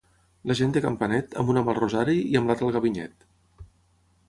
La 0.51 0.53
gent 0.59 0.71
de 0.77 0.81
Campanet, 0.85 1.35
amb 1.43 1.51
una 1.53 1.63
mà 1.67 1.75
el 1.75 1.79
rosari 1.81 2.17
i 2.33 2.39
amb 2.41 2.51
l'altra 2.53 2.69
el 2.71 2.75
ganivet. 2.79 3.31